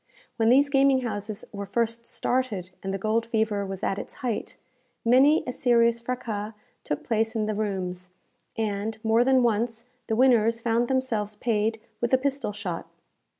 When 0.37 0.49
these 0.49 0.67
gaming 0.67 1.01
houses 1.01 1.45
were 1.53 1.67
first 1.67 2.07
started, 2.07 2.71
and 2.81 2.91
the 2.91 2.97
gold 2.97 3.27
fever 3.27 3.63
was 3.67 3.83
at 3.83 3.99
its 3.99 4.15
height, 4.25 4.57
many 5.05 5.43
a 5.45 5.53
serious 5.53 6.01
fraças 6.01 6.55
took 6.83 7.03
place 7.03 7.35
in 7.35 7.45
the 7.45 7.53
rooms, 7.53 8.09
and, 8.57 8.97
more 9.05 9.23
than 9.23 9.43
once, 9.43 9.85
the 10.07 10.15
winners 10.15 10.59
found 10.59 10.87
themselves 10.87 11.35
paid 11.35 11.79
with 11.99 12.13
a 12.15 12.17
pistol 12.17 12.51
shot. 12.51 12.87